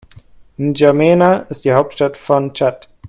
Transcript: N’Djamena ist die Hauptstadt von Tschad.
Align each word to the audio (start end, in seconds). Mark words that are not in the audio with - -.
N’Djamena 0.57 1.41
ist 1.51 1.63
die 1.63 1.73
Hauptstadt 1.73 2.17
von 2.17 2.55
Tschad. 2.55 2.89